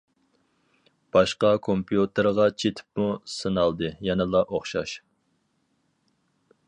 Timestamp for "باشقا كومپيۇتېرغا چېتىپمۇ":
1.17-3.05